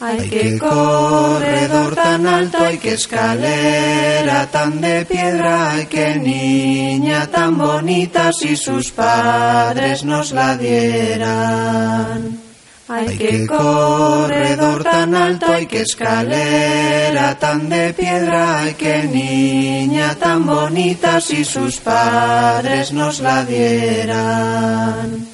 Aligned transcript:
Hay 0.00 0.28
que 0.28 0.58
corredor 0.58 1.94
tan 1.94 2.26
alto, 2.26 2.58
hay 2.64 2.78
que 2.78 2.94
escalera 2.94 4.46
tan 4.50 4.80
de 4.80 5.04
piedra, 5.04 5.70
hay 5.70 5.86
que 5.86 6.16
niña 6.16 7.26
tan 7.28 7.56
bonita 7.56 8.32
si 8.32 8.56
sus 8.56 8.90
padres 8.90 10.04
nos 10.04 10.32
la 10.32 10.56
dieran. 10.56 12.40
Hay 12.88 13.16
que 13.16 13.46
corredor 13.46 14.82
tan 14.82 15.14
alto, 15.14 15.52
hay 15.52 15.66
que 15.66 15.82
escalera 15.82 17.38
tan 17.38 17.68
de 17.68 17.94
piedra, 17.94 18.62
hay 18.62 18.74
que 18.74 19.04
niña 19.04 20.14
tan 20.16 20.44
bonita 20.44 21.20
si 21.20 21.44
sus 21.44 21.78
padres 21.78 22.92
nos 22.92 23.20
la 23.20 23.44
dieran. 23.44 25.33